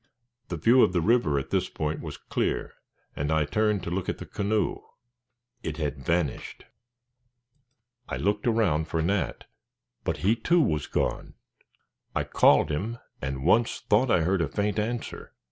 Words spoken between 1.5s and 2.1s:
this point